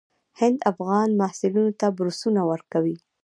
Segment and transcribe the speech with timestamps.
[0.39, 2.95] هند افغان محصلینو ته بورسونه ورکوي.